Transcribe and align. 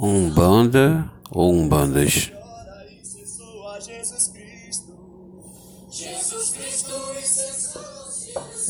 Umbanda 0.00 1.10
ou 1.28 1.52
Umbandas? 1.52 2.30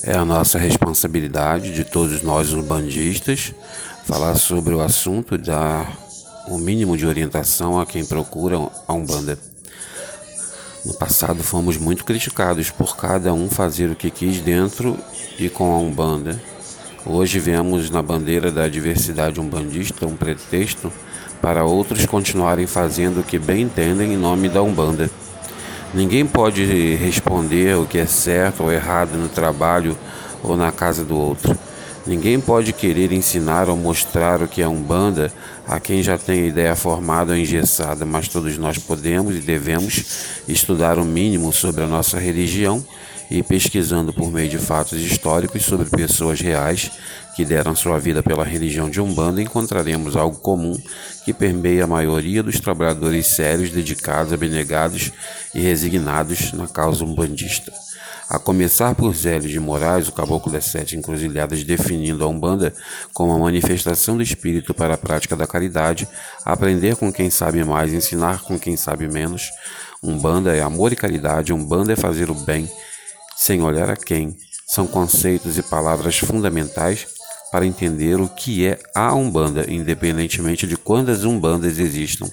É 0.04 0.14
a 0.16 0.24
nossa 0.24 0.58
responsabilidade 0.58 1.74
de 1.74 1.84
todos 1.84 2.22
nós 2.22 2.54
umbandistas 2.54 3.52
falar 4.06 4.36
sobre 4.36 4.72
o 4.72 4.80
assunto 4.80 5.34
e 5.34 5.38
dar 5.38 5.98
o 6.48 6.56
mínimo 6.56 6.96
de 6.96 7.04
orientação 7.04 7.78
a 7.78 7.84
quem 7.84 8.06
procura 8.06 8.56
a 8.86 8.92
Umbanda. 8.94 9.38
No 10.86 10.94
passado 10.94 11.42
fomos 11.42 11.76
muito 11.76 12.06
criticados 12.06 12.70
por 12.70 12.96
cada 12.96 13.34
um 13.34 13.50
fazer 13.50 13.90
o 13.90 13.96
que 13.96 14.10
quis 14.10 14.40
dentro 14.40 14.98
e 15.38 15.50
com 15.50 15.74
a 15.74 15.78
Umbanda. 15.78 16.40
Hoje 17.04 17.38
vemos 17.38 17.90
na 17.90 18.00
bandeira 18.00 18.50
da 18.50 18.66
diversidade 18.66 19.38
umbandista 19.38 20.06
um 20.06 20.16
pretexto 20.16 20.90
para 21.40 21.64
outros 21.64 22.04
continuarem 22.06 22.66
fazendo 22.66 23.20
o 23.20 23.24
que 23.24 23.38
bem 23.38 23.62
entendem 23.62 24.12
em 24.12 24.16
nome 24.16 24.48
da 24.48 24.62
Umbanda. 24.62 25.10
Ninguém 25.94 26.26
pode 26.26 26.64
responder 26.96 27.76
o 27.76 27.86
que 27.86 27.98
é 27.98 28.06
certo 28.06 28.64
ou 28.64 28.72
errado 28.72 29.16
no 29.16 29.28
trabalho 29.28 29.96
ou 30.42 30.56
na 30.56 30.70
casa 30.70 31.04
do 31.04 31.16
outro. 31.16 31.56
Ninguém 32.06 32.40
pode 32.40 32.72
querer 32.72 33.12
ensinar 33.12 33.68
ou 33.68 33.76
mostrar 33.76 34.42
o 34.42 34.48
que 34.48 34.62
é 34.62 34.68
Umbanda 34.68 35.32
a 35.68 35.78
quem 35.78 36.02
já 36.02 36.16
tem 36.16 36.48
ideia 36.48 36.74
formada 36.74 37.32
ou 37.32 37.38
engessada, 37.38 38.06
mas 38.06 38.26
todos 38.26 38.56
nós 38.56 38.78
podemos 38.78 39.36
e 39.36 39.40
devemos 39.40 40.02
estudar 40.48 40.98
o 40.98 41.04
mínimo 41.04 41.52
sobre 41.52 41.84
a 41.84 41.86
nossa 41.86 42.18
religião 42.18 42.82
e 43.30 43.42
pesquisando 43.42 44.10
por 44.10 44.32
meio 44.32 44.48
de 44.48 44.56
fatos 44.56 44.98
históricos 44.98 45.62
sobre 45.62 45.90
pessoas 45.90 46.40
reais 46.40 46.90
que 47.36 47.44
deram 47.44 47.76
sua 47.76 47.98
vida 47.98 48.22
pela 48.22 48.44
religião 48.44 48.88
de 48.88 48.98
Umbanda, 48.98 49.42
encontraremos 49.42 50.16
algo 50.16 50.38
comum 50.38 50.76
que 51.26 51.34
permeia 51.34 51.84
a 51.84 51.86
maioria 51.86 52.42
dos 52.42 52.58
trabalhadores 52.58 53.26
sérios, 53.26 53.70
dedicados, 53.70 54.32
abnegados 54.32 55.12
e 55.54 55.60
resignados 55.60 56.52
na 56.54 56.66
causa 56.66 57.04
umbandista. 57.04 57.70
A 58.28 58.38
começar 58.38 58.94
por 58.94 59.14
Zélio 59.14 59.48
de 59.48 59.58
Moraes, 59.58 60.06
o 60.06 60.12
caboclo 60.12 60.52
das 60.52 60.66
sete 60.66 60.94
encruzilhadas, 60.94 61.64
definindo 61.64 62.22
a 62.22 62.28
Umbanda 62.28 62.74
como 63.14 63.32
a 63.32 63.38
manifestação 63.38 64.18
do 64.18 64.22
espírito 64.22 64.74
para 64.74 64.94
a 64.94 64.98
prática 64.98 65.34
da 65.34 65.46
caridade, 65.46 65.57
aprender 66.44 66.96
com 66.96 67.12
quem 67.12 67.30
sabe 67.30 67.64
mais, 67.64 67.92
ensinar 67.92 68.42
com 68.42 68.58
quem 68.58 68.76
sabe 68.76 69.08
menos. 69.08 69.50
Umbanda 70.02 70.54
é 70.54 70.60
amor 70.60 70.92
e 70.92 70.96
caridade, 70.96 71.52
Umbanda 71.52 71.92
é 71.92 71.96
fazer 71.96 72.30
o 72.30 72.34
bem, 72.34 72.70
sem 73.36 73.62
olhar 73.62 73.90
a 73.90 73.96
quem. 73.96 74.36
São 74.66 74.86
conceitos 74.86 75.58
e 75.58 75.62
palavras 75.62 76.18
fundamentais 76.18 77.06
para 77.50 77.66
entender 77.66 78.20
o 78.20 78.28
que 78.28 78.66
é 78.66 78.78
a 78.94 79.14
Umbanda, 79.14 79.64
independentemente 79.68 80.66
de 80.66 80.76
quantas 80.76 81.24
Umbandas 81.24 81.78
existam. 81.78 82.30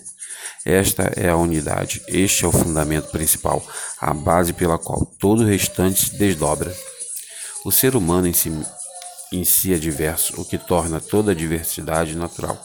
Esta 0.66 1.12
é 1.16 1.30
a 1.30 1.38
unidade, 1.38 2.02
este 2.08 2.44
é 2.44 2.48
o 2.48 2.52
fundamento 2.52 3.10
principal, 3.12 3.64
a 4.02 4.14
base 4.14 4.52
pela 4.52 4.80
qual 4.80 5.06
todo 5.06 5.44
o 5.44 5.46
restante 5.46 6.10
se 6.10 6.18
desdobra. 6.18 6.76
O 7.64 7.72
ser 7.72 7.96
humano 7.96 8.28
em 8.28 8.34
si, 8.34 8.52
em 9.32 9.44
si 9.44 9.74
é 9.74 9.78
diverso, 9.78 10.42
o 10.42 10.46
que 10.46 10.58
torna 10.58 11.00
toda 11.00 11.32
a 11.32 11.36
diversidade 11.36 12.16
natural. 12.16 12.60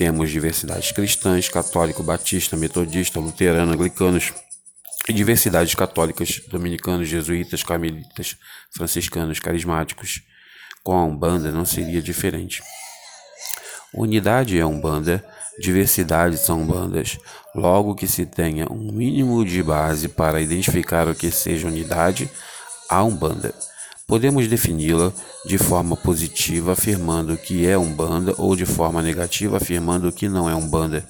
Temos 0.00 0.30
diversidades 0.30 0.92
cristãs, 0.92 1.50
católico, 1.50 2.02
batista, 2.02 2.56
metodista, 2.56 3.20
luterano, 3.20 3.72
anglicanos, 3.72 4.32
e 5.06 5.12
diversidades 5.12 5.74
católicas, 5.74 6.40
dominicanos, 6.48 7.06
jesuítas, 7.06 7.62
carmelitas, 7.62 8.34
franciscanos, 8.74 9.38
carismáticos, 9.38 10.22
com 10.82 10.94
a 10.96 11.04
Umbanda 11.04 11.52
não 11.52 11.66
seria 11.66 12.00
diferente. 12.00 12.62
Unidade 13.92 14.58
é 14.58 14.64
Umbanda, 14.64 15.22
diversidade 15.58 16.38
são 16.38 16.66
bandas. 16.66 17.18
Logo 17.54 17.94
que 17.94 18.08
se 18.08 18.24
tenha 18.24 18.72
um 18.72 18.90
mínimo 18.90 19.44
de 19.44 19.62
base 19.62 20.08
para 20.08 20.40
identificar 20.40 21.08
o 21.08 21.14
que 21.14 21.30
seja 21.30 21.68
unidade, 21.68 22.30
há 22.88 23.04
Umbanda. 23.04 23.54
Podemos 24.10 24.48
defini-la 24.48 25.12
de 25.46 25.56
forma 25.56 25.96
positiva, 25.96 26.72
afirmando 26.72 27.36
que 27.36 27.64
é 27.64 27.78
Umbanda, 27.78 28.34
ou 28.38 28.56
de 28.56 28.66
forma 28.66 29.00
negativa, 29.00 29.56
afirmando 29.56 30.10
que 30.10 30.28
não 30.28 30.50
é 30.50 30.54
Umbanda. 30.56 31.06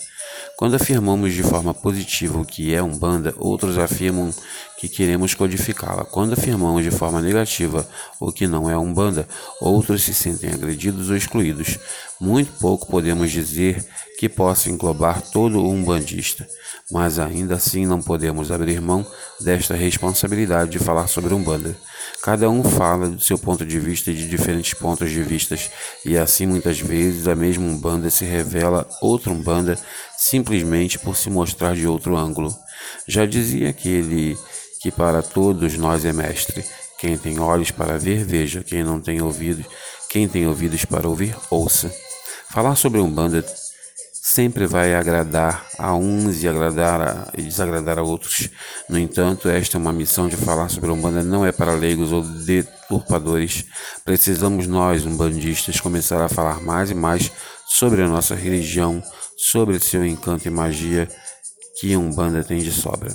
Quando 0.55 0.75
afirmamos 0.75 1.33
de 1.33 1.43
forma 1.43 1.72
positiva 1.72 2.38
o 2.38 2.44
que 2.44 2.75
é 2.75 2.83
Umbanda, 2.83 3.34
outros 3.38 3.78
afirmam 3.78 4.31
que 4.80 4.88
queremos 4.88 5.34
codificá-la. 5.34 6.06
Quando 6.06 6.32
afirmamos 6.32 6.82
de 6.82 6.91
forma 6.91 7.20
negativa 7.20 7.86
o 8.18 8.32
que 8.32 8.46
não 8.46 8.68
é 8.70 8.78
Umbanda, 8.78 9.28
outros 9.60 10.02
se 10.02 10.14
sentem 10.14 10.48
agredidos 10.48 11.10
ou 11.10 11.16
excluídos. 11.16 11.78
Muito 12.18 12.50
pouco 12.58 12.86
podemos 12.86 13.30
dizer 13.30 13.86
que 14.19 14.26
possa 14.26 14.70
englobar 14.70 15.20
todo 15.20 15.60
o 15.60 15.70
umbandista, 15.70 16.48
mas 16.90 17.19
ainda 17.19 17.56
assim 17.56 17.84
não 17.84 18.00
podemos 18.00 18.50
abrir 18.50 18.80
mão 18.80 19.06
desta 19.38 19.74
responsabilidade 19.74 20.70
de 20.70 20.78
falar 20.78 21.08
sobre 21.08 21.34
Umbanda. 21.34 21.76
Cada 22.22 22.48
um 22.48 22.64
fala 22.64 23.08
do 23.08 23.20
seu 23.20 23.38
ponto 23.38 23.66
de 23.66 23.78
vista 23.78 24.10
e 24.10 24.14
de 24.14 24.28
diferentes 24.28 24.72
pontos 24.72 25.10
de 25.10 25.22
vista, 25.22 25.58
e 26.06 26.16
assim 26.16 26.46
muitas 26.46 26.80
vezes 26.80 27.28
a 27.28 27.34
mesma 27.34 27.66
Umbanda 27.66 28.08
se 28.08 28.24
revela 28.24 28.88
outra 29.02 29.30
Umbanda 29.30 29.78
simplesmente 30.16 30.98
por 30.98 31.16
se 31.16 31.28
mostrar 31.28 31.74
de 31.74 31.86
outro 31.86 32.16
ângulo. 32.16 32.54
Já 33.06 33.26
dizia 33.26 33.70
aquele 33.70 34.36
que 34.80 34.91
para 34.91 35.22
todos 35.22 35.76
nós 35.76 36.04
é 36.04 36.12
mestre. 36.12 36.64
Quem 36.98 37.16
tem 37.16 37.38
olhos 37.38 37.70
para 37.70 37.98
ver, 37.98 38.24
veja. 38.24 38.62
Quem 38.62 38.82
não 38.82 39.00
tem 39.00 39.20
ouvidos, 39.20 39.66
quem 40.08 40.26
tem 40.26 40.46
ouvidos 40.46 40.84
para 40.84 41.08
ouvir, 41.08 41.36
ouça. 41.50 41.94
Falar 42.50 42.74
sobre 42.74 43.00
Umbanda 43.00 43.44
sempre 44.12 44.66
vai 44.66 44.94
agradar 44.94 45.66
a 45.78 45.94
uns 45.94 46.42
e 46.42 46.48
agradar 46.48 47.00
a, 47.00 47.28
e 47.36 47.42
desagradar 47.42 47.98
a 47.98 48.02
outros. 48.02 48.48
No 48.88 48.98
entanto, 48.98 49.48
esta 49.48 49.76
é 49.76 49.80
uma 49.80 49.92
missão 49.92 50.28
de 50.28 50.36
falar 50.36 50.69
sobre 50.69 50.90
Umbanda 50.90 51.22
não 51.22 51.44
é 51.44 51.52
para 51.52 51.72
leigos 51.72 52.12
ou 52.12 52.22
deturpadores. 52.22 53.64
Precisamos 54.04 54.66
nós, 54.66 55.04
umbandistas, 55.04 55.80
começar 55.80 56.22
a 56.22 56.28
falar 56.28 56.60
mais 56.60 56.90
e 56.90 56.94
mais 56.94 57.30
sobre 57.66 58.02
a 58.02 58.08
nossa 58.08 58.34
religião, 58.34 59.02
sobre 59.36 59.78
seu 59.78 60.04
encanto 60.04 60.46
e 60.46 60.50
magia 60.50 61.08
que 61.80 61.96
Umbanda 61.96 62.44
tem 62.44 62.58
de 62.58 62.70
sobra. 62.70 63.10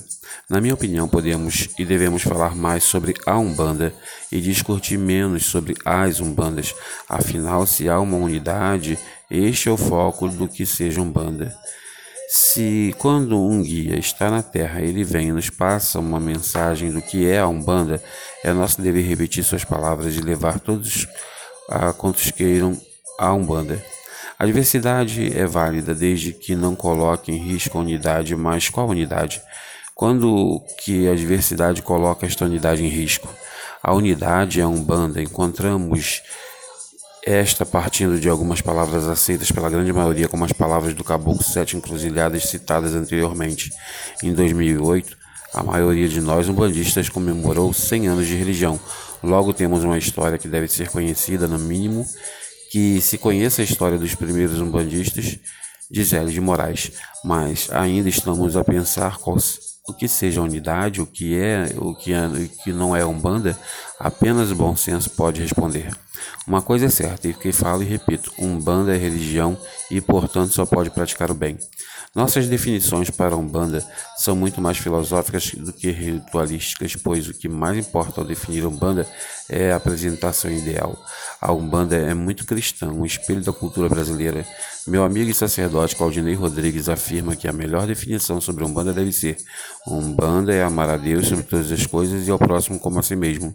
Na 0.49 0.59
minha 0.59 0.73
opinião, 0.73 1.07
podemos 1.07 1.69
e 1.77 1.85
devemos 1.85 2.23
falar 2.23 2.55
mais 2.55 2.83
sobre 2.83 3.13
a 3.23 3.37
Umbanda 3.37 3.93
e 4.31 4.41
discutir 4.41 4.97
menos 4.97 5.45
sobre 5.45 5.75
as 5.85 6.19
Umbandas. 6.19 6.73
Afinal, 7.07 7.67
se 7.67 7.87
há 7.87 7.99
uma 7.99 8.17
unidade, 8.17 8.97
este 9.29 9.69
é 9.69 9.71
o 9.71 9.77
foco 9.77 10.27
do 10.27 10.47
que 10.47 10.65
seja 10.65 10.99
Umbanda. 10.99 11.55
Se 12.27 12.95
quando 12.97 13.39
um 13.39 13.61
guia 13.61 13.99
está 13.99 14.31
na 14.31 14.41
Terra, 14.41 14.81
ele 14.81 15.03
vem 15.03 15.27
e 15.27 15.31
nos 15.31 15.51
passa 15.51 15.99
uma 15.99 16.19
mensagem 16.19 16.91
do 16.91 17.03
que 17.03 17.29
é 17.29 17.37
a 17.37 17.47
Umbanda, 17.47 18.03
é 18.43 18.51
nosso 18.51 18.81
dever 18.81 19.05
repetir 19.05 19.43
suas 19.43 19.63
palavras 19.63 20.15
e 20.15 20.21
levar 20.21 20.59
todos 20.59 21.07
a 21.69 21.93
quantos 21.93 22.31
queiram 22.31 22.75
a 23.19 23.31
Umbanda. 23.31 23.94
A 24.37 24.45
diversidade 24.45 25.31
é 25.37 25.45
válida 25.45 25.95
desde 25.95 26.33
que 26.33 26.55
não 26.55 26.75
coloque 26.75 27.31
em 27.31 27.37
risco 27.37 27.77
a 27.77 27.81
unidade, 27.81 28.35
mas 28.35 28.69
qual 28.69 28.89
unidade? 28.89 29.41
Quando 29.93 30.61
que 30.83 31.07
a 31.07 31.15
diversidade 31.15 31.81
coloca 31.81 32.25
esta 32.25 32.43
unidade 32.43 32.83
em 32.83 32.89
risco? 32.89 33.29
A 33.81 33.93
unidade 33.93 34.59
é 34.59 34.67
um 34.67 34.83
banda. 34.83 35.21
Encontramos 35.21 36.21
esta 37.25 37.65
partindo 37.65 38.19
de 38.19 38.27
algumas 38.27 38.59
palavras 38.59 39.07
aceitas 39.07 39.49
pela 39.51 39.69
grande 39.69 39.93
maioria, 39.93 40.27
como 40.27 40.43
as 40.43 40.51
palavras 40.51 40.93
do 40.93 41.03
Caboclo 41.03 41.41
Sete 41.41 41.77
Encruzilhadas 41.77 42.43
citadas 42.49 42.93
anteriormente. 42.93 43.71
Em 44.21 44.33
2008, 44.33 45.15
a 45.53 45.63
maioria 45.63 46.09
de 46.09 46.19
nós 46.19 46.49
umbandistas 46.49 47.07
comemorou 47.07 47.71
100 47.71 48.07
anos 48.09 48.27
de 48.27 48.35
religião. 48.35 48.77
Logo 49.23 49.53
temos 49.53 49.85
uma 49.85 49.97
história 49.97 50.37
que 50.37 50.49
deve 50.49 50.67
ser 50.67 50.89
conhecida, 50.89 51.47
no 51.47 51.57
mínimo, 51.57 52.05
que 52.71 52.99
se 53.01 53.17
conheça 53.17 53.61
a 53.61 53.65
história 53.65 53.97
dos 53.97 54.15
primeiros 54.15 54.59
umbandistas 54.59 55.37
de 55.89 56.03
Zélio 56.03 56.31
de 56.31 56.41
Moraes, 56.41 56.91
mas 57.23 57.69
ainda 57.71 58.09
estamos 58.09 58.57
a 58.57 58.63
pensar 58.63 59.17
qual, 59.17 59.37
o 59.87 59.93
que 59.93 60.07
seja 60.07 60.41
unidade, 60.41 61.01
o 61.01 61.05
que 61.05 61.37
é, 61.37 61.73
o 61.77 61.93
que, 61.93 62.11
é, 62.11 62.25
o 62.25 62.49
que 62.63 62.73
não 62.73 62.95
é 62.95 63.05
umbanda, 63.05 63.57
apenas 63.99 64.51
o 64.51 64.55
bom 64.55 64.75
senso 64.75 65.09
pode 65.11 65.41
responder. 65.41 65.91
Uma 66.47 66.61
coisa 66.61 66.85
é 66.85 66.89
certa, 66.89 67.27
e 67.27 67.33
que 67.33 67.51
falo 67.51 67.83
e 67.83 67.85
repito, 67.85 68.31
umbanda 68.39 68.95
é 68.95 68.97
religião 68.97 69.57
e, 69.91 70.01
portanto, 70.01 70.53
só 70.53 70.65
pode 70.65 70.89
praticar 70.89 71.29
o 71.29 71.35
bem. 71.35 71.57
Nossas 72.15 72.47
definições 72.47 73.09
para 73.09 73.35
Umbanda 73.35 73.85
são 74.15 74.37
muito 74.37 74.61
mais 74.61 74.77
filosóficas 74.77 75.51
do 75.53 75.73
que 75.73 75.91
ritualísticas, 75.91 76.95
pois 76.95 77.27
o 77.27 77.33
que 77.33 77.49
mais 77.49 77.77
importa 77.77 78.21
ao 78.21 78.25
definir 78.25 78.65
Umbanda 78.65 79.05
é 79.49 79.73
a 79.73 79.75
apresentação 79.75 80.49
ideal. 80.49 80.97
A 81.41 81.51
Umbanda 81.51 81.97
é 81.97 82.13
muito 82.13 82.45
cristã, 82.45 82.87
um 82.87 83.05
espelho 83.05 83.43
da 83.43 83.51
cultura 83.51 83.89
brasileira. 83.89 84.47
Meu 84.87 85.03
amigo 85.03 85.29
e 85.29 85.33
sacerdote 85.33 85.97
Claudinei 85.97 86.35
Rodrigues 86.35 86.87
afirma 86.87 87.35
que 87.35 87.49
a 87.49 87.53
melhor 87.53 87.85
definição 87.85 88.39
sobre 88.39 88.63
Umbanda 88.63 88.93
deve 88.93 89.11
ser: 89.11 89.35
Umbanda 89.85 90.53
é 90.53 90.63
amar 90.63 90.89
a 90.89 90.95
Deus 90.95 91.27
sobre 91.27 91.43
todas 91.43 91.69
as 91.69 91.85
coisas 91.85 92.25
e 92.29 92.31
ao 92.31 92.39
próximo 92.39 92.79
como 92.79 92.97
a 92.97 93.03
si 93.03 93.17
mesmo. 93.17 93.53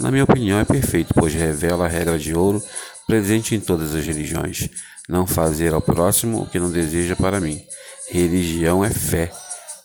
Na 0.00 0.10
minha 0.10 0.24
opinião, 0.24 0.58
é 0.58 0.64
perfeito, 0.64 1.12
pois 1.12 1.34
revela 1.34 1.84
a 1.84 1.88
regra 1.88 2.18
de 2.18 2.32
ouro 2.32 2.62
presente 3.06 3.54
em 3.54 3.60
todas 3.60 3.94
as 3.94 4.06
religiões. 4.06 4.70
não 5.08 5.26
fazer 5.26 5.72
ao 5.72 5.80
próximo 5.80 6.42
o 6.42 6.46
que 6.46 6.58
não 6.58 6.70
deseja 6.70 7.16
para 7.16 7.40
mim. 7.40 7.62
Religião 8.10 8.82
é 8.82 8.88
fé, 8.88 9.30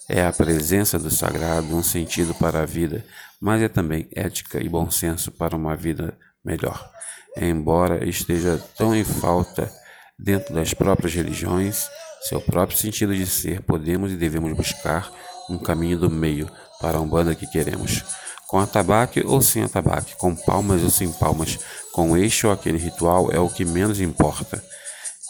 é 0.07 0.25
a 0.25 0.31
presença 0.31 0.97
do 0.97 1.11
sagrado, 1.11 1.75
um 1.75 1.83
sentido 1.83 2.33
para 2.33 2.61
a 2.61 2.65
vida, 2.65 3.05
mas 3.39 3.61
é 3.61 3.67
também 3.67 4.07
ética 4.15 4.63
e 4.63 4.69
bom 4.69 4.89
senso 4.89 5.29
para 5.29 5.57
uma 5.57 5.75
vida 5.75 6.17
melhor. 6.43 6.89
Embora 7.35 8.07
esteja 8.07 8.57
tão 8.77 8.95
em 8.95 9.03
falta 9.03 9.69
dentro 10.17 10.55
das 10.55 10.73
próprias 10.73 11.13
religiões, 11.13 11.89
seu 12.29 12.39
próprio 12.39 12.77
sentido 12.77 13.13
de 13.13 13.27
ser, 13.27 13.61
podemos 13.61 14.13
e 14.13 14.15
devemos 14.15 14.53
buscar 14.53 15.11
um 15.49 15.57
caminho 15.57 15.99
do 15.99 16.09
meio 16.09 16.49
para 16.79 16.97
a 16.99 17.01
Umbanda 17.01 17.35
que 17.35 17.45
queremos. 17.45 18.05
Com 18.47 18.57
atabaque 18.59 19.21
ou 19.25 19.41
sem 19.41 19.63
atabaque, 19.63 20.15
com 20.15 20.33
palmas 20.33 20.81
ou 20.81 20.89
sem 20.89 21.11
palmas, 21.11 21.59
com 21.91 22.15
este 22.15 22.47
ou 22.47 22.53
aquele 22.53 22.77
ritual 22.77 23.29
é 23.33 23.39
o 23.39 23.49
que 23.49 23.65
menos 23.65 23.99
importa 23.99 24.63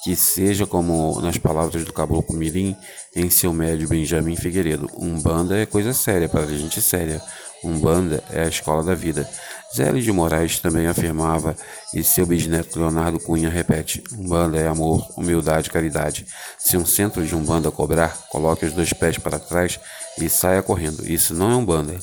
que 0.03 0.17
seja 0.17 0.67
como 0.67 1.21
nas 1.21 1.37
palavras 1.37 1.85
do 1.85 1.93
caboclo 1.93 2.35
Mirim 2.35 2.75
em 3.15 3.29
seu 3.29 3.53
médio 3.53 3.87
Benjamin 3.87 4.35
Figueiredo, 4.35 4.89
Umbanda 4.97 5.57
é 5.57 5.65
coisa 5.65 5.93
séria 5.93 6.27
para 6.27 6.45
gente 6.45 6.81
séria. 6.81 7.21
Umbanda 7.63 8.21
é 8.29 8.41
a 8.41 8.47
escola 8.49 8.83
da 8.83 8.93
vida. 8.93 9.27
Zélio 9.73 10.01
de 10.01 10.11
Moraes 10.11 10.59
também 10.59 10.85
afirmava, 10.85 11.55
e 11.93 12.03
seu 12.03 12.25
bisneto 12.25 12.77
Leonardo 12.77 13.17
Cunha 13.17 13.49
repete: 13.49 14.03
Umbanda 14.11 14.57
é 14.57 14.67
amor, 14.67 15.07
humildade, 15.15 15.69
caridade. 15.69 16.27
Se 16.59 16.75
um 16.75 16.85
centro 16.85 17.25
de 17.25 17.33
Umbanda 17.33 17.71
cobrar, 17.71 18.27
coloque 18.29 18.65
os 18.65 18.73
dois 18.73 18.91
pés 18.91 19.17
para 19.17 19.39
trás 19.39 19.79
e 20.19 20.27
saia 20.27 20.61
correndo. 20.61 21.09
Isso 21.09 21.33
não 21.33 21.51
é 21.51 21.55
Umbanda. 21.55 21.97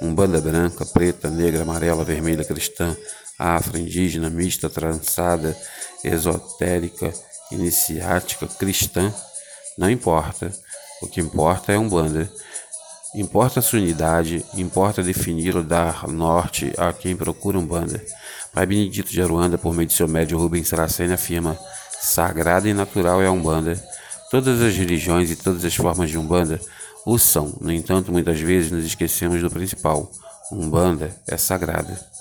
Umbanda 0.00 0.40
branca, 0.40 0.86
preta, 0.86 1.28
negra, 1.28 1.62
amarela, 1.62 2.02
vermelha, 2.02 2.44
cristã, 2.44 2.96
afro, 3.38 3.78
indígena, 3.78 4.30
mista, 4.30 4.70
trançada, 4.70 5.54
esotérica 6.02 7.12
iniciática, 7.52 8.46
cristã, 8.46 9.12
não 9.76 9.90
importa. 9.90 10.52
O 11.00 11.06
que 11.06 11.20
importa 11.20 11.72
é 11.72 11.78
um 11.78 11.88
banda. 11.88 12.30
Importa 13.14 13.60
sua 13.60 13.78
unidade, 13.78 14.44
importa 14.54 15.02
definir 15.02 15.54
ou 15.56 15.62
dar 15.62 16.08
norte 16.08 16.72
a 16.78 16.92
quem 16.92 17.14
procura 17.14 17.58
um 17.58 17.66
banda. 17.66 18.02
Pai 18.52 18.64
Benedito 18.64 19.10
de 19.10 19.20
Aruanda, 19.20 19.58
por 19.58 19.74
meio 19.74 19.86
de 19.86 19.94
seu 19.94 20.08
médio 20.08 20.38
Rubens 20.38 20.68
Saraceni, 20.68 21.12
afirma: 21.12 21.58
sagrada 22.00 22.68
e 22.68 22.74
natural 22.74 23.20
é 23.22 23.26
a 23.26 23.32
Umbanda. 23.32 23.82
Todas 24.30 24.62
as 24.62 24.74
religiões 24.74 25.30
e 25.30 25.36
todas 25.36 25.64
as 25.64 25.74
formas 25.74 26.08
de 26.10 26.16
Umbanda 26.16 26.58
o 27.04 27.18
são. 27.18 27.54
No 27.60 27.72
entanto, 27.72 28.12
muitas 28.12 28.40
vezes 28.40 28.70
nos 28.70 28.84
esquecemos 28.84 29.40
do 29.40 29.50
principal: 29.50 30.10
Umbanda 30.50 31.14
é 31.26 31.36
sagrada. 31.36 32.11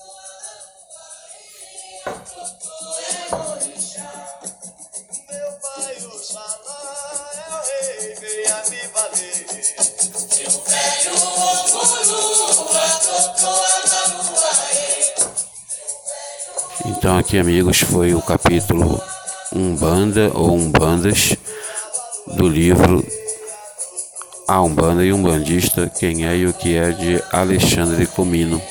Então 16.86 17.18
aqui 17.18 17.40
amigos 17.40 17.80
foi 17.80 18.14
o 18.14 18.22
capítulo 18.22 19.02
Umbanda 19.52 20.30
ou 20.36 20.54
Umbandas 20.54 21.36
do 22.28 22.48
livro 22.48 23.04
A 24.48 24.62
Umbanda 24.62 25.04
e 25.04 25.12
Umbandista, 25.12 25.90
quem 25.90 26.28
é 26.28 26.38
e 26.38 26.46
o 26.46 26.54
que 26.54 26.76
é 26.76 26.92
de 26.92 27.24
Alexandre 27.32 28.06
Comino. 28.06 28.62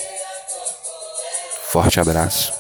Forte 1.71 1.99
abraço. 1.99 2.60